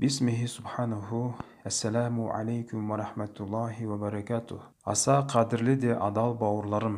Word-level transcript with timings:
бисмихи 0.00 0.46
субханаху 0.46 1.34
ассаламу 1.62 2.30
алейкум 2.32 2.88
ва 2.88 2.96
рахматуллахи 2.96 3.84
ва 3.84 3.98
баракатух 3.98 4.62
аса 4.82 5.16
қадірлі 5.28 5.74
де 5.76 5.90
адал 5.92 6.32
бауырларым 6.40 6.94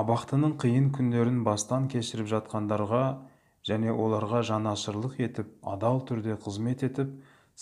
абақтының 0.00 0.52
қиын 0.62 0.84
күндерін 0.94 1.40
бастан 1.48 1.88
кешіріп 1.90 2.28
жатқандарға 2.32 3.00
және 3.70 3.90
оларға 3.90 4.42
жанашырлық 4.50 5.16
етіп 5.26 5.48
адал 5.72 5.98
түрде 6.10 6.36
қызмет 6.44 6.84
етіп 6.86 7.10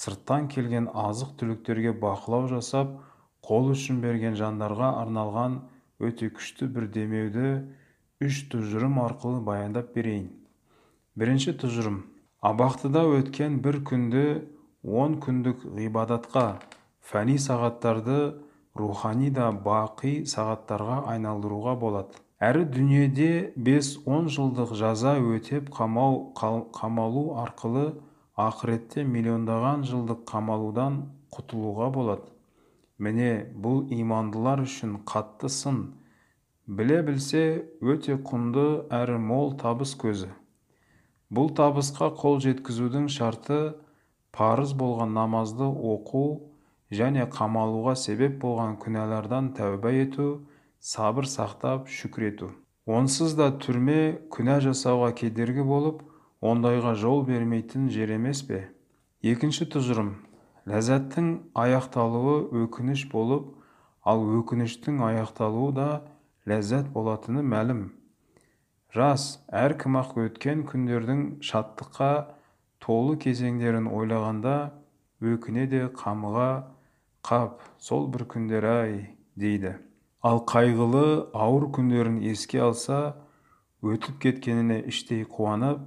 сырттан 0.03 0.49
келген 0.53 0.91
азық 0.93 1.31
түліктерге 1.41 1.95
бақылау 2.03 2.51
жасап 2.51 2.91
қол 3.49 3.71
ұшын 3.73 4.03
берген 4.05 4.37
жандарға 4.37 4.91
арналған 5.05 5.55
өте 6.05 6.29
күшті 6.37 6.69
бір 6.75 6.91
демеуді 6.99 7.47
үш 8.29 8.43
тұжырым 8.53 9.01
арқылы 9.07 9.41
баяндап 9.49 9.97
берейін 9.97 10.29
бірінші 11.17 11.57
тұжырым 11.65 11.97
абақтыда 12.53 13.07
өткен 13.23 13.57
бір 13.65 13.81
күнді 13.89 14.27
он 14.87 15.19
күндік 15.19 15.65
ғибадатқа 15.75 16.61
фәни 17.03 17.37
сағаттарды 17.43 18.19
рухани 18.79 19.33
да 19.35 19.51
бақи 19.51 20.23
сағаттарға 20.31 21.03
айналдыруға 21.13 21.75
болады. 21.81 22.23
Әрі 22.39 22.67
дүниеде 22.69 23.29
5-10 23.57 24.27
жылдық 24.37 24.75
жаза 24.77 25.17
өтеп 25.19 25.71
қамау 25.75 26.33
қамалу 26.37 27.25
арқылы 27.43 27.87
ақыретте 28.37 29.07
миллиондаған 29.09 29.87
жылдық 29.89 30.27
қамалудан 30.29 30.99
құтылуға 31.33 31.89
болады. 31.95 32.29
Міне 32.99 33.49
бұл 33.57 33.87
имандылар 33.93 34.63
үшін 34.65 35.01
қатты 35.09 35.49
сын. 35.53 35.81
Біле 36.67 37.01
білсе 37.07 37.65
өте 37.81 38.19
құнды 38.21 38.87
әрі 38.93 39.17
мол 39.23 39.57
табыс 39.61 39.97
көзі. 39.97 40.29
Бұл 41.33 41.51
табысқа 41.57 42.13
қол 42.21 42.39
жеткізудің 42.45 43.09
шарты 43.13 43.59
парыз 44.37 44.75
болған 44.77 45.15
намазды 45.17 45.67
оқу 45.95 46.27
және 47.01 47.25
қамалуға 47.33 47.97
себеп 47.97 48.37
болған 48.43 48.77
күнәлардан 48.83 49.51
тәуба 49.57 49.93
ету 49.97 50.27
сабыр 50.81 51.27
сақтап 51.27 51.89
шүкір 51.89 52.29
ету. 52.31 52.51
Онсыз 52.87 53.35
да 53.39 53.49
түрме 53.65 53.99
күнә 54.31 54.61
жасауға 54.63 55.11
кедергі 55.19 55.65
болып 55.67 56.05
ондайға 56.45 56.95
жол 56.95 57.25
бермейтін 57.27 57.89
жер 57.91 58.13
емес 58.15 58.45
пе? 58.47 58.69
Екінші 59.23 59.67
тұжырым. 59.73 60.13
Ләззаттың 60.71 61.33
аяқталуы 61.59 62.37
өкініш 62.63 63.07
болып 63.11 63.49
ал 64.05 64.23
өкініштің 64.39 65.01
аяқталуы 65.09 65.73
да 65.75 65.89
ләззат 66.47 66.93
болатыны 66.95 67.43
мәлім. 67.43 67.89
Рас 68.95 69.41
әркім 69.51 69.99
ақ 69.99 70.15
өткен 70.23 70.63
күндердің 70.69 71.25
шаттыққа 71.43 72.11
толы 72.87 73.17
кезеңдерін 73.19 73.89
ойлағанда 73.91 74.57
өкіне 75.19 75.67
де 75.67 75.87
қамыға 75.91 76.51
қап 77.27 77.65
сол 77.83 78.07
бір 78.15 78.29
күндер-ай 78.31 79.01
дейді. 79.35 79.73
Ал 80.23 80.45
қайғылы 80.47 81.33
ауыр 81.35 81.67
күндерін 81.75 82.21
еске 82.31 82.61
алса 82.63 83.17
өтіп 83.83 84.21
кеткеніне 84.23 84.79
іштей 84.87 85.25
қуанып 85.27 85.83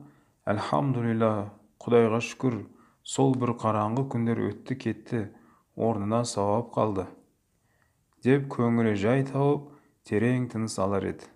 әлхамдулилля 0.52 1.32
құдайға 1.80 2.20
шүкір 2.28 2.60
сол 3.04 3.34
бір 3.40 3.56
қараңғы 3.64 4.06
күндер 4.12 4.44
өтті 4.50 4.76
кетті 4.84 5.24
орнына 5.80 6.26
сауап 6.28 6.74
қалды 6.76 7.08
деп 8.24 8.50
көңілі 8.52 8.96
жай 9.00 9.24
тауып 9.24 9.70
терең 10.10 10.50
тыныс 10.52 10.76
алар 10.84 11.06
еді. 11.14 11.28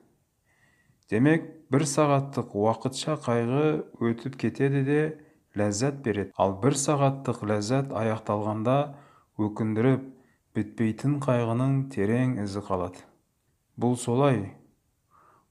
Демек 1.08 1.46
бір 1.72 1.86
сағаттық 1.88 2.52
уақытша 2.52 3.16
қайғы 3.24 3.68
өтіп 4.04 4.36
кетеді 4.42 4.84
де 4.88 5.02
ләззат 5.58 6.02
береді. 6.06 6.32
Ал 6.38 6.56
бір 6.62 6.78
сағаттық 6.80 7.44
ләззат 7.50 7.94
аяқталғанда 7.94 8.78
өкіндіріп 9.42 10.06
бітпейтін 10.58 11.20
қайғының 11.24 11.78
терең 11.94 12.38
ізі 12.44 12.64
қалады. 12.68 13.02
Бұл 13.78 13.98
солай. 13.98 14.54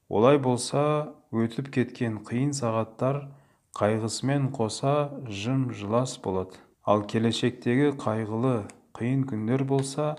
Олай 0.09 0.39
болса 0.39 1.13
өтіп 1.33 1.71
кеткен 1.75 2.19
қиын 2.27 2.53
сағаттар 2.55 3.25
қайғысымен 3.79 4.51
қоса 4.55 5.09
жым 5.27 5.71
жылас 5.73 6.17
болады. 6.23 6.59
Ал 6.85 7.03
келешектегі 7.07 7.93
қайғылы 7.99 8.67
қиын 8.95 9.23
күндер 9.27 9.63
болса 9.67 10.13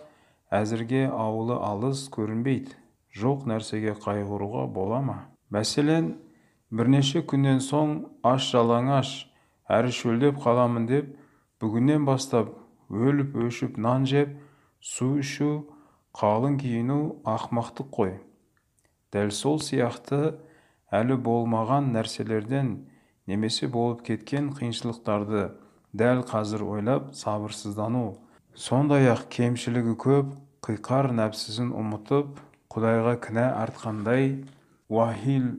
әзірге 0.51 1.07
ауылы 1.13 1.59
алыс 1.61 2.09
көрінбейді. 2.13 2.75
Жоқ 3.15 3.45
нәрсеге 3.47 3.95
қайғыруға 4.03 4.67
бола 4.75 5.01
ма? 5.05 5.19
Мәселен 5.55 6.17
бірнеше 6.75 7.23
күннен 7.23 7.61
соң 7.63 8.01
аш 8.27 8.49
жалаңаш 8.51 9.13
әрі 9.71 9.93
шөлдеп 9.97 10.41
қаламын 10.45 10.87
деп 10.89 11.13
бүгіннен 11.63 12.05
бастап 12.05 12.53
өліп 12.91 13.37
өшіп 13.47 13.79
нан 13.81 14.05
жеп 14.09 14.35
су 14.85 15.15
ішу 15.23 15.51
қалың 16.15 16.59
киіну 16.61 16.99
ақмақтық 17.25 17.89
қой. 17.97 18.13
Дәл 19.13 19.33
сол 19.33 19.61
сияқты 19.65 20.37
әлі 20.93 21.17
болмаған 21.25 21.93
нәрселерден 21.95 22.75
немесе 23.27 23.69
болып 23.69 24.05
кеткен 24.07 24.53
қиыншылықтарды 24.59 25.49
дәл 25.97 26.23
қазір 26.29 26.67
ойлап 26.69 27.15
сабырсыздану. 27.17 28.19
Сондай-ақ 28.55 29.27
кемшілігі 29.33 29.97
көп 29.99 30.37
қиқар 30.63 31.11
нәпсісін 31.17 31.73
ұмытып 31.75 32.39
құдайға 32.71 33.17
кінә 33.25 33.49
артқандай 33.65 34.31
уахил 34.93 35.51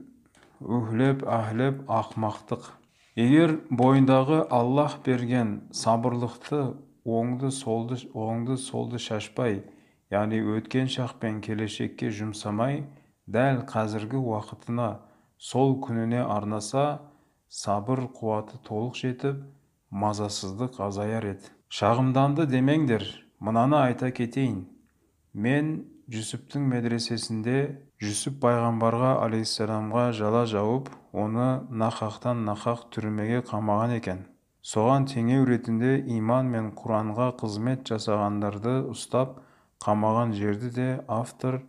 уһлеп 0.62 1.26
әһлеп 1.28 1.84
ақмақтық 1.92 2.70
егер 3.16 3.56
бойындағы 3.70 4.42
аллах 4.52 5.00
берген 5.06 5.56
сабырлықты 5.72 6.62
оңды 7.06 7.52
солды 7.56 7.98
оңды 8.12 8.58
солды 8.60 9.00
шашпай 9.00 9.62
яғни 10.12 10.42
өткен 10.58 10.92
шақ 10.92 11.16
пен 11.22 11.42
келешекке 11.46 12.12
жұмсамай 12.20 12.82
дәл 13.26 13.64
қазіргі 13.72 14.20
уақытына 14.20 14.90
сол 15.38 15.78
күніне 15.86 16.26
арнаса 16.38 16.86
сабыр 17.50 18.06
қуаты 18.20 18.60
толық 18.68 19.00
жетіп 19.00 19.44
мазасыздық 19.92 20.80
азаяр 20.84 21.30
еді. 21.32 21.52
Шағымданды 21.72 22.46
демеңдер 22.52 23.06
мынаны 23.40 23.78
айта 23.80 24.12
кетейін. 24.12 24.66
Мен 25.34 25.86
жүсіптің 26.12 26.68
медресесінде 26.72 27.58
жүсіп 28.06 28.38
пайғамбарға 28.44 29.16
алейхисаламға 29.26 30.06
жала 30.18 30.44
жауып 30.50 30.92
оны 31.16 31.48
нақақтан 31.82 32.44
нақақ 32.46 32.86
түрмеге 32.94 33.42
қамаған 33.50 33.96
екен. 33.98 34.24
Соған 34.66 35.08
теңеу 35.10 35.46
ретінде 35.50 35.98
иман 36.18 36.48
мен 36.54 36.72
құранға 36.78 37.32
қызмет 37.42 37.86
жасағандарды 37.90 38.78
ұстап 38.94 39.40
қамаған 39.86 40.34
жерді 40.38 40.72
де 40.78 40.88
автор 41.08 41.60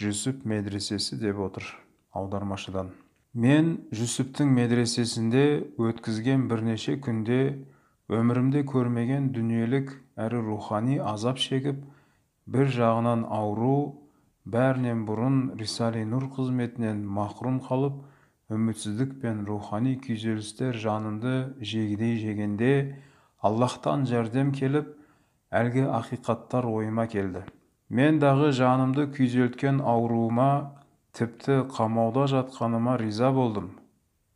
жүсіп 0.00 0.44
медресесі 0.48 1.20
деп 1.20 1.40
отыр 1.40 1.68
аудармашыдан. 2.16 2.92
Мен 3.32 3.72
жүсіптің 3.96 4.52
медресесінде 4.52 5.44
өткізген 5.80 6.48
бірнеше 6.50 6.98
күнде 7.00 7.40
өмірімде 8.12 8.64
көрмеген 8.68 9.30
дүниелік 9.32 9.94
әрі 10.20 10.44
рухани 10.44 10.98
азап 11.00 11.40
шегіп 11.40 11.80
бір 12.46 12.68
жағынан 12.76 13.24
ауру 13.24 14.01
бәрінен 14.44 15.04
бұрын 15.06 15.38
рисали 15.58 16.02
нұр 16.08 16.26
қызметінен 16.34 17.04
махрұм 17.06 17.60
қалып 17.62 18.00
үмітсіздік 18.52 19.14
пен 19.22 19.44
рухани 19.46 19.94
күйзелістер 20.02 20.76
жанымды 20.82 21.34
жегідей 21.62 22.18
жегенде 22.18 22.72
аллахтан 23.40 24.06
жәрдем 24.10 24.50
келіп 24.56 24.90
әлгі 25.54 25.86
ақиқаттар 25.98 26.66
ойыма 26.66 27.06
келді. 27.06 27.44
Мен 27.88 28.18
дағы 28.18 28.50
жанымды 28.56 29.06
күйзелткен 29.14 29.78
ауруыма 29.84 30.50
тіпті 31.12 31.62
қамауда 31.76 32.26
жатқаныма 32.32 32.96
риза 32.98 33.30
болдым. 33.36 33.76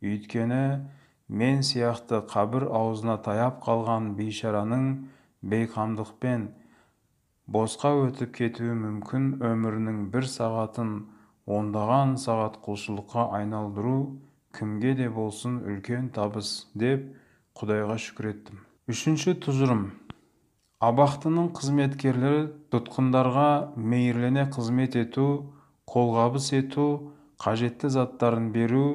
Өйткені 0.01 0.87
мен 1.27 1.63
сияқты 1.65 2.21
қабір 2.31 2.69
аузына 2.69 3.17
таяп 3.25 3.59
қалған 3.65 4.13
бейшараның 4.15 4.85
бейқамдықпен 5.41 6.47
босқа 7.47 7.93
өтіп 8.03 8.33
кетуі 8.35 8.73
мүмкін 8.75 9.27
өмірінің 9.47 9.99
бір 10.11 10.25
сағатын 10.27 10.89
ондаған 11.47 12.17
сағат 12.19 12.57
құлшылыққа 12.65 13.29
айналдыру 13.37 13.99
кімге 14.57 14.91
де 14.99 15.07
болсын 15.07 15.61
үлкен 15.63 16.09
табыс 16.17 16.51
деп 16.75 17.05
құдайға 17.55 17.95
шүкір 18.03 18.29
еттім. 18.33 18.59
Үшінші 18.91 19.37
тұжырым. 19.45 19.85
Абақтының 20.83 21.53
қызметкерлері 21.57 22.43
тұтқындарға 22.73 23.49
мейірлене 23.79 24.43
қызмет 24.53 24.99
ету 24.99 25.27
қолғабыс 25.87 26.51
ету 26.59 26.87
қажетті 27.41 27.89
заттарын 27.95 28.51
беру 28.51 28.85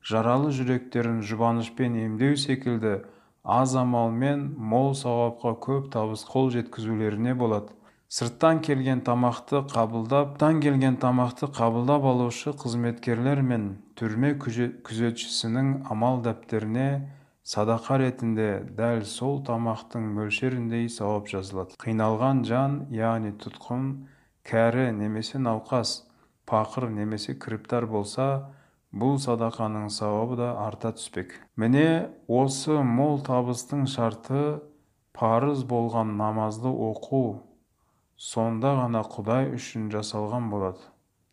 жаралы 0.00 0.50
жүректерін 0.56 1.20
жұбанышпен 1.28 2.00
емдеу 2.08 2.40
секілді 2.40 3.02
аз 3.44 3.76
амалмен 3.76 4.48
мол 4.56 4.94
сауапқа 4.98 5.54
көп 5.68 5.92
табыс 5.92 6.24
қол 6.24 6.50
жеткізулеріне 6.56 7.36
болады. 7.38 7.77
Сырттан 8.08 8.62
келген 8.64 9.02
тамақты 9.04 9.60
қабылдап 9.68 10.30
сырттан 10.32 10.62
келген 10.64 10.94
тамақты 10.96 11.50
қабылдап 11.52 12.06
алушы 12.08 12.54
қызметкерлер 12.56 13.42
мен 13.44 13.66
түрме 14.00 14.30
күзетшісінің 14.40 15.90
амал 15.92 16.22
дәптеріне 16.24 16.86
садақа 17.44 17.98
ретінде 18.00 18.46
дәл 18.78 19.04
сол 19.04 19.42
тамақтың 19.44 20.06
мөлшеріндей 20.16 20.88
сауап 20.88 21.28
жазылады. 21.28 21.76
Қиналған 21.84 22.40
жан 22.48 22.78
яғни 22.88 23.34
тұтқын 23.44 23.90
кәрі 24.48 24.86
немесе 24.96 25.36
науқас 25.36 26.06
пақыр 26.48 26.88
немесе 26.88 27.34
кіріптар 27.36 27.84
болса 27.92 28.48
бұл 28.88 29.20
садақаның 29.20 29.90
сауабы 29.92 30.40
да 30.40 30.54
арта 30.64 30.94
түспек. 30.96 31.36
Міне 31.60 32.08
осы 32.24 32.80
мол 32.80 33.20
табыстың 33.20 33.84
шарты 33.84 34.62
парыз 35.12 35.66
болған 35.68 36.16
намазды 36.16 36.72
оқу 36.72 37.47
сонда 38.18 38.74
ғана 38.82 39.04
құдай 39.06 39.52
үшін 39.54 39.88
жасалған 39.94 40.50
болады. 40.52 40.82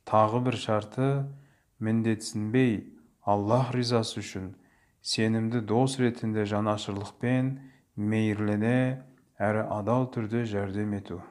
Тағы 0.05 0.41
бір 0.47 0.57
шарты 0.61 1.09
міндетсінбей 1.81 2.75
аллах 3.25 3.73
ризасы 3.73 4.21
үшін 4.21 4.51
сенімді 5.01 5.65
дос 5.65 5.97
ретінде 6.01 6.45
жанашырлықпен 6.49 7.55
мейірлене 7.97 8.77
әрі 9.41 9.65
адал 9.79 10.05
түрде 10.13 10.45
жәрдем 10.49 10.93
ету 10.97 11.23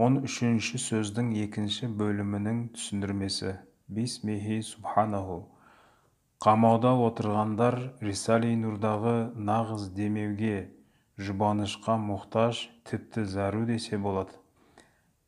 он 0.00 0.20
үшінші 0.24 0.78
сөздің 0.80 1.32
екінші 1.44 1.90
бөлімінің 2.00 2.60
түсіндірмесі. 2.76 3.56
Бисмихи 3.90 4.60
субханаху 4.64 5.40
қамауда 6.40 6.94
отырғандар 7.04 7.76
рисали 8.06 8.54
нұрдағы 8.56 9.14
нағыз 9.50 9.90
демеуге 9.98 10.70
жұбанышқа 11.20 11.98
мұқтаж 12.00 12.62
тіпті 12.88 13.26
зәру 13.34 13.66
десе 13.68 13.98
болады 13.98 14.39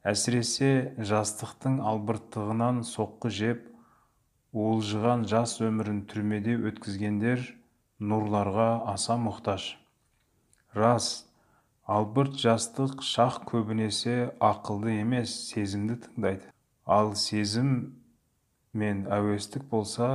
әсіресе 0.03 0.71
жастықтың 0.99 1.79
албырттығынан 1.87 2.83
соққы 2.87 3.31
жеп 3.31 3.67
уылжыған 4.53 5.23
жас 5.31 5.61
өмірін 5.63 6.03
түрмеде 6.11 6.57
өткізгендер 6.71 7.45
нұрларға 8.03 8.69
аса 8.93 9.15
мұқтаж. 9.23 9.69
Рас 10.75 11.09
албырт 11.87 12.35
жастық 12.43 12.99
шақ 13.07 13.45
көбінесе 13.53 14.33
ақылды 14.43 14.99
емес 14.99 15.37
сезімді 15.53 16.01
тыңдайды. 16.09 16.51
Ал 16.85 17.15
сезім 17.15 17.73
мен 18.75 19.07
әуестік 19.07 19.69
болса 19.71 20.11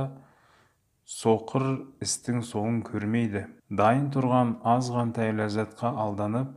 соқыр 1.08 1.68
істің 2.04 2.44
соңын 2.44 2.82
көрмейді. 2.84 3.46
Дайын 3.72 4.10
тұрған 4.12 4.58
азғантай 4.76 5.32
ләззатқа 5.32 5.96
алданып 6.04 6.52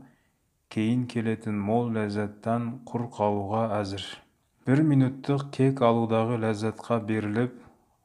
кейін 0.71 1.01
келетін 1.11 1.57
мол 1.67 1.89
ләззаттан 1.91 2.67
құр 2.87 3.01
қалуға 3.15 3.63
әзір. 3.81 4.03
бір 4.67 4.81
минуттық 4.87 5.49
кек 5.57 5.81
алудағы 5.83 6.37
ләззатқа 6.43 6.99
беріліп 7.09 7.57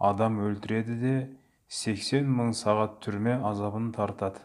адам 0.08 0.40
өлтіреді 0.46 0.96
де 1.02 1.12
80 1.82 2.26
мың 2.40 2.50
сағат 2.62 2.98
түрме 3.06 3.36
азабын 3.52 3.92
тартады. 3.98 4.42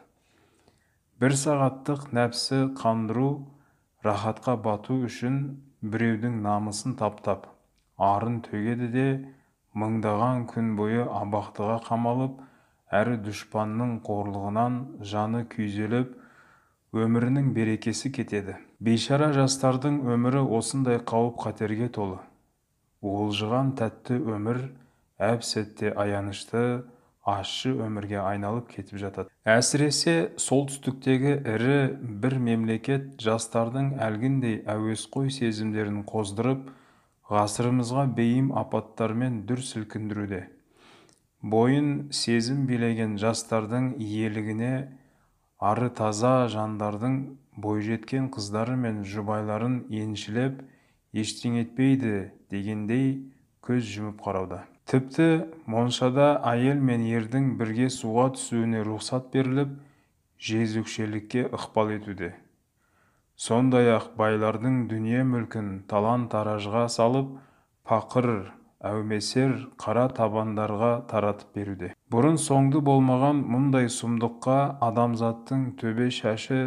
бір 1.19 1.37
сағаттық 1.45 2.05
нәпсі 2.19 2.61
қандыру 2.83 3.31
рахатқа 4.05 4.57
бату 4.69 5.01
үшін 5.09 5.41
біреудің 5.81 6.37
намысын 6.45 6.97
таптап 7.01 7.49
арын 8.11 8.41
төгеді 8.45 8.93
де 8.99 9.09
мыңдаған 9.73 10.45
күн 10.53 10.75
бойы 10.77 11.09
абақтыға 11.23 11.81
қамалып 11.89 12.41
әрі 13.01 13.17
дұшпанның 13.25 14.01
қорлығынан 14.05 14.81
жаны 15.13 15.47
күйзеліп 15.55 16.20
өмірінің 16.91 17.53
берекесі 17.55 18.09
кетеді. 18.11 18.57
Бейшара 18.83 19.29
жастардың 19.31 20.01
өмірі 20.11 20.41
осындай 20.57 20.99
қауіп 20.99 21.37
қатерге 21.39 21.87
толы. 21.87 22.17
Уылжыған 22.99 23.71
тәтті 23.79 24.17
өмір 24.19 24.59
әп 25.15 25.45
сәтте 25.47 25.93
аянышты 25.95 26.83
ащы 27.23 27.71
өмірге 27.79 28.19
айналып 28.19 28.67
кетіп 28.75 28.99
жатады. 28.99 29.31
Әсіресе 29.47 30.33
солтүстіктегі 30.35 31.37
ірі 31.55 31.79
бір 32.21 32.37
мемлекет 32.43 33.13
жастардың 33.23 33.93
әлгіндей 33.95 34.59
әуесқой 34.67 35.31
сезімдерін 35.31 36.03
қоздырып 36.11 36.67
ғасырымызға 37.31 38.09
бейім 38.17 38.51
апаттармен 38.51 39.45
дүр 39.47 39.63
сілкіндіруде. 39.63 40.49
Бойын 41.41 42.09
сезім 42.11 42.65
билеген 42.67 43.15
жастардың 43.21 43.93
иелігіне 43.95 44.73
ары 45.61 45.91
таза 45.93 46.47
жандардың 46.49 47.17
бойжеткен 47.61 48.29
қыздары 48.33 48.75
мен 48.83 49.03
жұбайларын 49.05 49.83
еншілеп 49.93 50.61
ештеңе 51.13 51.65
етпейді 51.67 52.13
дегендей 52.49 53.07
көз 53.61 53.85
жұмып 53.93 54.23
қарауда. 54.25 54.63
Тіпті 54.89 55.27
моншада 55.69 56.33
әйел 56.49 56.81
мен 56.81 57.03
ердің 57.05 57.53
бірге 57.59 57.91
суға 57.93 58.31
түсуіне 58.35 58.81
рұқсат 58.87 59.29
беріліп 59.33 59.75
жезөкшелікке 60.41 61.45
ықпал 61.53 61.93
етуде. 61.93 62.33
Сондай-ақ 63.37 64.15
байлардың 64.17 64.87
дүние 64.89 65.21
мүлкін 65.29 65.69
талан-таражға 65.91 66.87
салып 66.89 67.37
пақыр 67.87 68.51
әумесер 68.85 69.53
қара 69.81 70.07
табандарға 70.15 70.93
таратып 71.11 71.55
беруде. 71.57 71.91
Бұрын 72.11 72.39
соңды 72.41 72.81
болмаған 72.85 73.43
мұндай 73.51 73.89
сұмдыққа 73.93 74.57
адамзаттың 74.87 75.67
төбе 75.81 76.09
шашы 76.13 76.61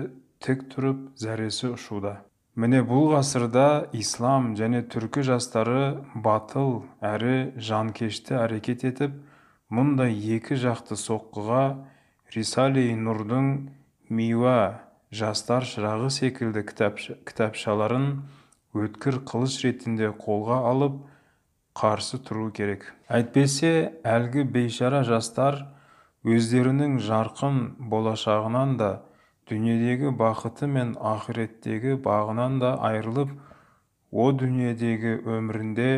тік 0.45 0.69
тұрып 0.73 1.11
зәресі 1.21 1.73
ұшуда. 1.75 2.21
Міне 2.55 2.85
бұл 2.87 3.09
ғасырда 3.11 3.91
ислам 3.99 4.53
және 4.55 4.85
түркі 4.87 5.25
жастары 5.27 6.05
батыл 6.15 6.85
әрі 7.03 7.55
жанкешті 7.59 8.37
әрекет 8.39 8.85
етіп 8.87 9.17
мұндай 9.75 10.15
екі 10.37 10.55
жақты 10.63 10.95
соққыға 11.01 11.65
рисали 12.37 12.93
нұрдың 12.95 13.49
миуа 14.07 14.85
жастар 15.11 15.67
шырағы 15.67 16.13
секілді 16.15 16.63
кітапшаларын 16.71 18.07
өткір 18.75 19.21
қылыш 19.27 19.59
ретінде 19.67 20.13
қолға 20.23 20.61
алып 20.71 21.03
қарсы 21.75 22.21
тұру 22.23 22.51
керек. 22.55 22.85
Әйтпесе 23.11 23.95
әлгі 24.07 24.45
бейшара 24.55 25.03
жастар 25.07 25.65
өздерінің 26.25 27.01
жарқын 27.03 27.57
болашағынан 27.91 28.77
да 28.79 28.91
дүниедегі 29.51 30.13
бақыты 30.21 30.69
мен 30.71 30.95
ақыреттегі 31.13 31.97
бағынан 32.05 32.61
да 32.63 32.77
айырылып 32.89 33.33
о 34.15 34.29
дүниедегі 34.33 35.17
өмірінде 35.37 35.91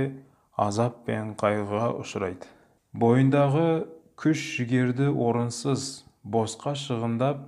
азап 0.57 1.05
пен 1.07 1.35
қайғыға 1.43 1.91
ұшырайды. 2.01 2.49
Бойындағы 2.97 3.69
күш 4.17 4.47
жігерді 4.57 5.11
орынсыз 5.13 6.07
босқа 6.25 6.73
шығындап 6.81 7.45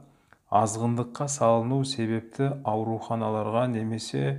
азғындыққа 0.61 1.31
салыну 1.33 1.81
себепті 1.89 2.53
ауруханаларға 2.69 3.65
немесе 3.73 4.37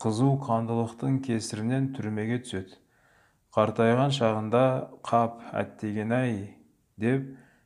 қызу 0.00 0.36
қандылықтың 0.44 1.18
кесірінен 1.24 1.90
түрмеге 1.96 2.38
түседі. 2.44 2.76
Қартайған 3.56 4.12
шағында 4.14 4.64
қап 5.06 5.40
әттеген-ай 5.62 6.34
деп 7.02 7.24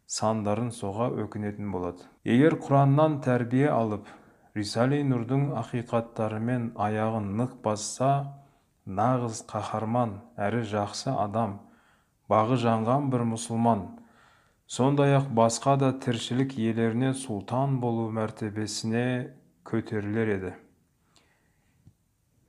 сандарын 0.09 0.71
соға 0.73 1.11
өкінетін 1.25 1.73
болады. 1.75 2.07
Егер 2.25 2.57
құраннан 2.61 3.19
тәрбие 3.25 3.69
алып 3.73 4.09
рисали 4.57 5.03
нұрдың 5.05 5.50
ақиқаттарымен 5.61 6.71
аяғын 6.81 7.29
нық 7.41 7.59
басса 7.64 8.14
нағыз 8.87 9.45
қаһарман 9.50 10.19
әрі 10.41 10.62
жақсы 10.73 11.12
адам 11.12 11.59
бағы 12.31 12.59
жанған 12.64 13.11
бір 13.12 13.26
мұсылман 13.35 13.87
сондай-ақ 14.67 15.29
басқа 15.37 15.76
да 15.81 15.93
тіршілік 16.00 16.57
иелеріне 16.57 17.12
сұлтан 17.19 17.79
болу 17.81 18.09
мәртебесіне 18.12 19.35
көтерілер 19.69 20.33
еді. 20.38 20.53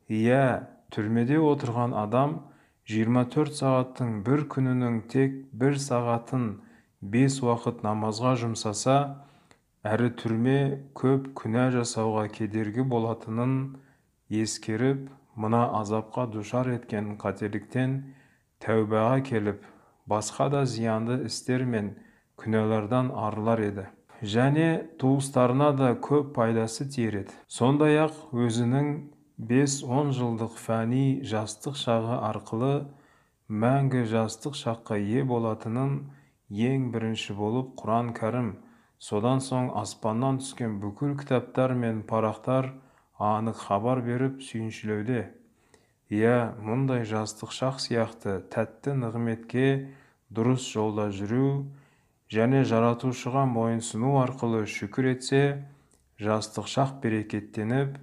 Иә 0.07 0.67
түрмеде 0.95 1.39
отырған 1.41 1.95
адам 1.99 2.37
24 2.85 3.55
сағаттың 3.57 4.09
бір 4.25 4.43
күнінің 4.53 4.97
тек 5.09 5.37
бір 5.57 5.79
сағатын 5.81 6.43
бес 7.01 7.39
уақыт 7.41 7.79
намазға 7.81 8.35
жұмсаса 8.43 8.97
әрі 9.81 10.11
түрме 10.21 10.57
көп 10.93 11.31
күнә 11.39 11.71
жасауға 11.73 12.27
кедергі 12.35 12.85
болатынын 12.91 13.55
ескеріп 14.29 15.07
мына 15.33 15.63
азапқа 15.79 16.27
душар 16.35 16.69
еткен 16.75 17.15
қателіктен 17.23 17.97
тәубаға 18.61 19.17
келіп 19.31 19.65
басқа 20.05 20.51
да 20.53 20.63
зиянды 20.69 21.23
істер 21.25 21.65
мен 21.65 21.95
күнәлардан 22.37 23.09
арылар 23.17 23.65
еді. 23.65 23.89
Және 24.21 24.85
туыстарына 25.01 25.73
да 25.73 25.95
көп 25.97 26.35
пайдасы 26.37 26.85
тиер 26.85 27.23
еді. 27.23 27.33
Сондай-ақ 27.49 28.29
өзінің 28.29 28.93
бес-он 29.37 30.13
жылдық 30.15 30.55
фәни 30.55 31.21
жастық 31.27 31.75
шағы 31.75 32.19
арқылы 32.23 32.85
мәңгі 33.51 34.05
жастық 34.07 34.55
шаққа 34.55 34.95
ие 35.01 35.25
болатынын 35.27 35.97
ең 36.49 36.87
бірінші 36.93 37.35
болып 37.35 37.73
құран 37.81 38.13
кәрім 38.15 38.53
содан 38.97 39.43
соң 39.43 39.73
аспаннан 39.81 40.39
түскен 40.39 40.79
бүкіл 40.79 41.17
кітаптар 41.19 41.75
мен 41.75 42.01
парақтар 42.07 42.71
анық 43.19 43.59
хабар 43.67 44.01
беріп 44.05 44.39
сүйіншілеуде. 44.39 45.27
Иә 46.09 46.55
мұндай 46.63 47.03
жастық 47.03 47.51
шақ 47.51 47.83
сияқты 47.83 48.39
тәтті 48.53 48.95
нығметке 49.03 49.67
дұрыс 50.31 50.63
жолда 50.71 51.09
жүру 51.11 51.65
және 52.31 52.63
жаратушыға 52.63 53.45
мойынсыну 53.51 54.15
арқылы 54.23 54.63
шүкір 54.63 55.11
етсе 55.11 55.43
жастық 56.23 56.71
шақ 56.71 56.99
берекеттеніп 57.03 57.97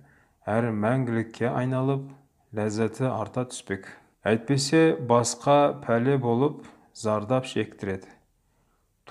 әрі 0.48 0.72
мәңгілікке 0.84 1.50
айналып 1.50 2.08
ләззаты 2.56 3.06
арта 3.10 3.46
түспек. 3.50 3.86
Әйтпесе 4.24 4.96
басқа 4.96 5.78
пәле 5.84 6.18
болып 6.18 6.66
зардап 6.94 7.46
шектіреді 7.50 8.10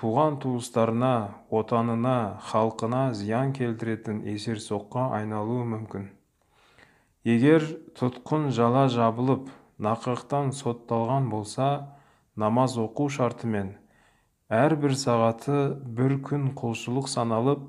туған 0.02 0.40
туыстарына 0.42 1.38
отанына 1.54 2.40
халқына 2.48 3.02
зиян 3.14 3.52
келтіретін 3.54 4.24
есерсоққа 4.32 5.12
айналуы 5.18 5.62
мүмкін. 5.70 6.08
Егер 7.22 7.62
тұтқын 7.94 8.48
жала 8.56 8.88
жабылып 8.90 9.52
нақақтан 9.78 10.50
сотталған 10.58 11.28
болса 11.30 11.68
намаз 12.34 12.74
оқу 12.82 13.06
шартымен 13.14 13.76
әрбір 14.50 14.96
сағаты 14.98 15.60
бір 16.00 16.16
күн 16.26 16.50
құлшылық 16.58 17.06
саналып 17.12 17.68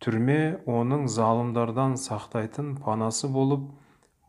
түрме 0.00 0.60
оның 0.64 1.08
залымдардан 1.12 1.98
сақтайтын 2.00 2.76
панасы 2.80 3.28
болып 3.28 3.66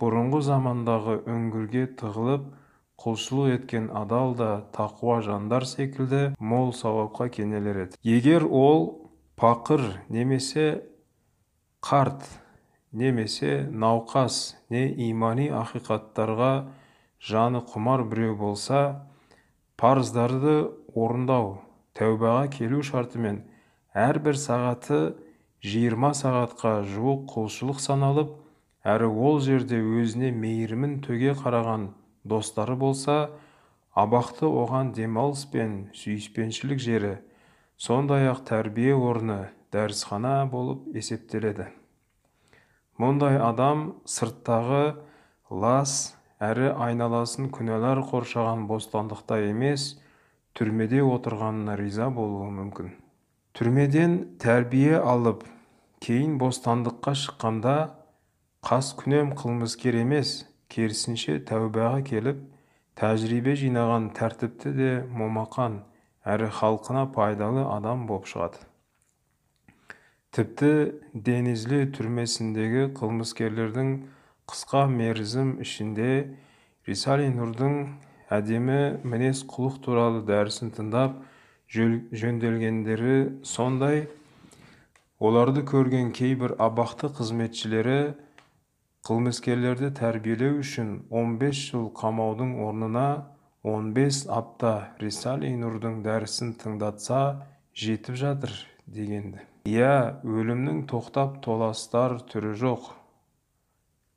бұрынғы 0.01 0.42
замандағы 0.44 1.22
үңгірге 1.32 1.86
тығылып 2.01 2.50
құлшылық 3.01 3.54
еткен 3.56 3.88
адал 3.96 4.36
да 4.36 4.50
тақуа 4.75 5.22
жандар 5.25 5.66
секілді 5.66 6.36
мол 6.40 6.74
сауапқа 6.75 7.30
кенелер 7.34 7.86
еді. 7.86 7.98
Егер 8.04 8.46
ол 8.46 9.10
пақыр 9.40 9.82
немесе 10.10 10.84
қарт 11.82 12.28
немесе 12.92 13.63
науқас 13.72 14.58
не 14.70 14.84
имани 15.08 15.48
ақиқаттарға 15.50 16.51
жаны 17.24 17.63
құмар 17.72 18.04
біреу 18.12 18.36
болса 18.36 19.08
парыздарды 19.80 20.68
орындау 20.94 21.62
тәубаға 21.98 22.50
келу 22.54 22.84
шартымен 22.84 23.46
әрбір 23.96 24.38
сағаты 24.38 25.01
20 25.62 26.15
сағатқа 26.18 26.70
жуық 26.89 27.27
құлшылық 27.30 27.82
саналып 27.84 28.32
әрі 28.82 29.10
ол 29.13 29.36
жерде 29.46 29.77
өзіне 29.77 30.32
мейірімін 30.34 30.96
төге 31.06 31.36
қараған 31.38 31.84
достары 32.25 32.74
болса 32.74 33.18
абақты 33.94 34.50
оған 34.50 34.89
демалыс 34.98 35.44
пен 35.51 35.75
сүйіспеншілік 36.00 36.82
жері 36.82 37.12
сондай-ақ 37.77 38.41
тәрбие 38.50 38.96
орны 38.98 39.38
дәрісхана 39.70 40.48
болып 40.50 40.88
есептеледі. 40.98 41.68
Мұндай 42.98 43.38
адам 43.38 43.86
сырттағы 44.10 44.98
лас 45.50 46.15
әрі 46.41 46.74
айналасын 46.88 47.53
күнәлар 47.53 48.01
қоршаған 48.10 48.65
бостандықта 48.65 49.38
емес 49.51 49.91
түрмеде 50.58 51.06
отырғанына 51.06 51.77
риза 51.77 52.10
болуы 52.10 52.50
мүмкін. 52.50 52.96
Түрмеден 53.58 54.13
тәрбие 54.39 55.00
алып 55.00 55.43
кейін 56.03 56.38
бостандыққа 56.41 57.13
шыққанда 57.24 57.75
қас 58.63 58.93
күнем 59.00 59.34
қылмыскер 59.38 59.98
емес 60.00 60.31
керісінше 60.72 61.39
тәубаға 61.50 62.00
келіп 62.08 62.39
тәжірибе 63.01 63.55
жинаған 63.60 64.12
тәртіпті 64.17 64.72
де 64.77 64.91
момақан 65.20 65.81
әрі 66.24 66.48
халқына 66.60 67.08
пайдалы 67.15 67.65
адам 67.75 68.05
болып 68.08 68.29
шығады. 68.31 68.62
Тіпті 70.31 70.72
денизли 71.12 71.81
түрмесіндегі 71.98 72.86
қылмыскерлердің 72.96 73.91
қысқа 74.48 74.86
мерзім 74.91 75.58
ішінде 75.65 76.12
рисали 76.88 77.27
нұрдың 77.34 77.75
әдемі 78.31 78.79
мінез 79.03 79.43
құлық 79.50 79.81
туралы 79.84 80.24
дәрісін 80.29 80.72
тыңдап 80.77 81.20
жөнделгендері 81.72 83.44
сондай. 83.48 84.08
Оларды 85.22 85.62
көрген 85.63 86.10
кейбір 86.18 86.56
абақты 86.60 87.12
қызметшілері 87.13 88.00
қылмыскерлерді 89.06 89.92
тәрбиелеу 89.98 90.60
үшін 90.63 90.90
15 91.10 91.62
жыл 91.70 91.86
қамаудың 91.98 92.56
орнына 92.66 93.06
15 93.63 94.24
апта 94.34 94.74
рисали 95.01 95.51
нұрдың 95.62 96.01
дәрісін 96.06 96.56
тыңдатса 96.62 97.22
жетіп 97.78 98.18
жатыр 98.18 98.56
дегенді. 98.90 99.46
Иә 99.70 100.22
өлімнің 100.25 100.88
тоқтап 100.90 101.40
толастар 101.46 102.18
түрі 102.34 102.56
жоқ. 102.58 102.90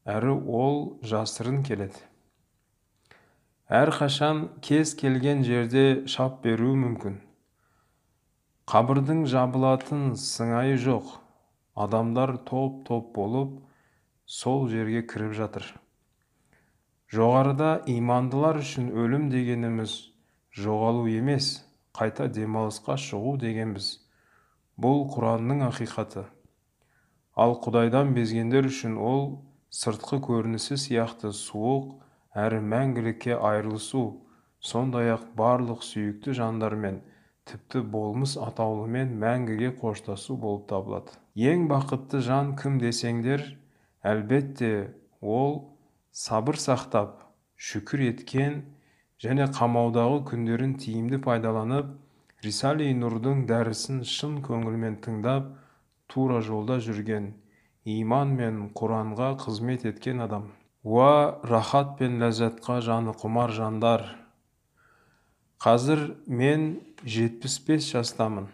Әрі 0.08 0.32
ол 0.32 0.80
жасырын 1.04 1.62
келеді. 1.64 2.00
Әрқашан 3.68 4.48
кез 4.64 4.96
келген 4.96 5.44
жерде 5.44 6.04
шап 6.08 6.42
беруі 6.44 6.76
мүмкін. 6.80 7.20
Қабірдің 8.64 9.26
жабылатын 9.28 10.14
сыңайы 10.16 10.78
жоқ. 10.80 11.08
Адамдар 11.76 12.38
топ-топ 12.48 13.10
болып 13.12 13.58
сол 14.24 14.68
жерге 14.72 15.02
кіріп 15.04 15.34
жатыр. 15.36 15.66
Жоғарыда 17.12 17.82
имандылар 17.92 18.62
үшін 18.62 18.88
өлім 18.96 19.28
дегеніміз 19.34 19.98
жоғалу 20.56 21.04
емес 21.12 21.50
қайта 21.92 22.30
демалысқа 22.32 22.96
шығу 23.04 23.36
дегенбіз. 23.44 23.90
Бұл 24.80 25.04
құранның 25.12 25.66
ақиқаты. 25.68 26.24
Ал 27.36 27.58
құдайдан 27.60 28.16
безгендер 28.16 28.72
үшін 28.72 28.96
ол 28.96 29.24
сыртқы 29.68 30.22
көрінісі 30.24 30.80
сияқты 30.80 31.36
суық 31.36 31.98
әрі 32.32 32.64
мәңгілікке 32.72 33.36
айырылысу 33.36 34.06
сондай-ақ 34.64 35.34
барлық 35.36 35.84
сүйікті 35.84 36.40
жандармен 36.40 37.02
тіпті 37.50 37.82
болмыс 37.94 38.36
атаулымен 38.40 39.12
мәңгіге 39.20 39.74
қоштасу 39.80 40.36
болып 40.40 40.64
табылады. 40.70 41.16
Ең 41.36 41.66
бақытты 41.70 42.22
жан 42.24 42.54
кім 42.60 42.78
десеңдер 42.82 43.44
әлбетте 44.12 44.70
ол 45.20 45.58
сабыр 46.24 46.60
сақтап 46.60 47.20
шүкір 47.68 48.06
еткен 48.08 48.62
және 49.24 49.46
қамаудағы 49.58 50.22
күндерін 50.30 50.74
тиімді 50.80 51.20
пайдаланып 51.26 51.92
рисали 52.46 52.90
нұрдың 52.96 53.44
дәрісін 53.50 54.02
шын 54.08 54.40
көңілмен 54.48 54.98
тыңдап 55.04 55.52
тура 56.12 56.40
жолда 56.48 56.80
жүрген 56.88 57.32
иман 57.84 58.34
мен 58.40 58.60
құранға 58.76 59.34
қызмет 59.44 59.84
еткен 59.88 60.20
адам. 60.24 60.50
Уа 60.84 61.40
рахат 61.44 61.96
пен 61.98 62.20
ләззатқа 62.20 62.80
жаны 62.84 63.14
құмар 63.20 63.52
жандар! 63.56 64.23
Қазір 65.62 66.14
мен 66.26 66.80
75 67.04 67.90
жастамын. 67.94 68.48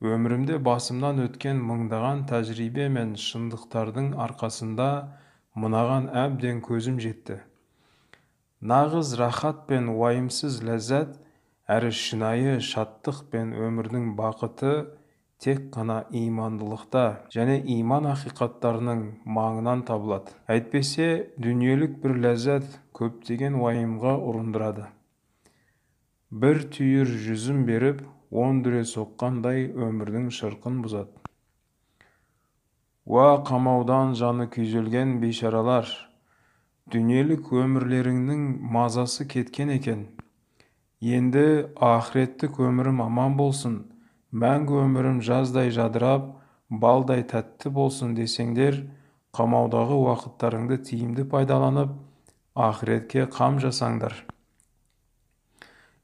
Өмірімде 0.00 0.56
басымнан 0.64 1.18
өткен 1.26 1.58
мыңдаған 1.70 2.22
тәжірибе 2.30 2.86
мен 2.92 3.16
шындықтардың 3.20 4.14
арқасында 4.26 4.90
мынаған 5.56 6.06
әбден 6.22 6.62
көзім 6.64 7.00
жетті. 7.02 7.40
Нағыз 8.60 9.16
рахат 9.20 9.66
пен 9.68 9.90
уайымсыз 9.92 10.62
ләззат 10.64 11.18
әрі 11.70 11.90
шынайы 11.96 12.54
шаттық 12.64 13.24
пен 13.32 13.52
өмірдің 13.56 14.14
бақыты 14.18 14.72
тек 15.40 15.70
қана 15.74 16.02
имандылықта 16.12 17.04
және 17.32 17.58
иман 17.76 18.08
ақиқаттарының 18.10 19.04
маңынан 19.24 19.84
табылады. 19.88 20.36
Әйтпесе 20.48 21.10
дүниелік 21.40 22.00
бір 22.02 22.16
ләззат 22.26 22.80
көптеген 22.96 23.56
уайымға 23.60 24.16
ұрындырады. 24.20 24.88
Бір 26.30 26.62
түйір 26.76 27.08
жүзім 27.28 27.64
беріп 27.66 28.04
он 28.30 28.62
дүре 28.62 28.84
соққандай 28.86 29.66
өмірдің 29.70 30.30
шырқын 30.34 30.82
бұзады 30.84 31.20
уа 33.10 33.40
қамаудан 33.42 34.14
жаны 34.14 34.46
күйзелген 34.54 35.16
бейшаралар 35.22 35.88
дүниелік 36.94 37.50
өмірлеріңнің 37.54 38.44
мазасы 38.74 39.26
кеткен 39.30 39.70
екен. 39.74 40.04
Енді 41.00 41.44
ақыреттік 41.86 42.58
өмірім 42.66 43.02
аман 43.04 43.36
болсын 43.38 43.76
мәңгі 44.30 44.80
өмірім 44.84 45.20
жаздай 45.26 45.70
жадырап 45.74 46.26
балдай 46.70 47.22
тәтті 47.30 47.72
болсын 47.74 48.14
десеңдер 48.18 48.82
қамаудағы 49.38 49.98
уақыттарыңды 50.06 50.80
тиімді 50.90 51.26
пайдаланып 51.34 51.94
ақыретке 52.68 53.26
қам 53.38 53.58
жасаңдар. 53.62 54.14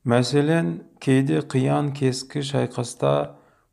Мәселен 0.07 0.69
кейде 1.03 1.41
қиян 1.43 1.89
кескі 1.91 2.45
шайқаста 2.47 3.13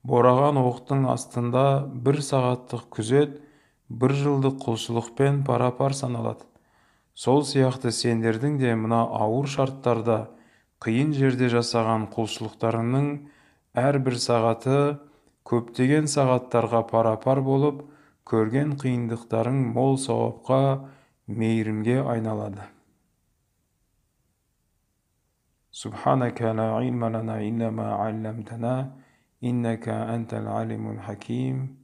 бораған 0.02 0.58
оқтың 0.58 1.06
астында 1.12 1.66
бір 2.06 2.18
сағаттық 2.26 2.88
күзет 2.96 3.36
бір 4.02 4.16
жылдық 4.18 4.58
құлшылықпен 4.64 5.44
пара-пар 5.46 5.94
саналады. 5.94 6.48
Сол 7.14 7.44
сияқты 7.46 7.92
сендердің 7.94 8.58
де 8.58 8.74
мына 8.74 9.04
ауыр 9.06 9.46
шарттарда 9.46 10.18
қиын 10.82 11.14
жерде 11.14 11.52
жасаған 11.54 12.10
құлшылықтарыңның 12.16 13.10
әрбір 13.78 14.18
сағаты 14.18 14.80
көптеген 15.46 16.10
сағаттарға 16.10 16.82
пара-пар 16.90 17.46
болып 17.46 17.86
көрген 18.26 18.74
қиындықтарың 18.82 19.68
мол 19.78 20.00
сауапқа 20.02 20.90
мейірімге 21.28 22.02
айналады. 22.02 22.66
سبحانك 25.74 26.42
لا 26.42 26.72
علم 26.78 27.06
لنا 27.06 27.42
إلا 27.42 27.70
ما 27.70 27.94
علمتنا 27.94 28.94
إنك 29.44 29.90
أنت 29.90 30.34
العليم 30.34 30.92
الحكيم. 30.92 31.83